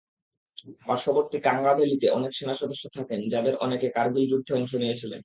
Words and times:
পার্শ্ববর্তী 0.87 1.37
কাংরা 1.39 1.73
ভ্যালিতে 1.73 2.07
অনেক 2.09 2.31
সেনাসদস্য 2.33 2.85
থাকেন, 2.97 3.19
যাঁদের 3.29 3.55
অনেকে 3.57 3.87
কারগিল 3.89 4.25
যুদ্ধে 4.31 4.51
অংশ 4.53 4.71
নিয়েছিলেন। 4.75 5.19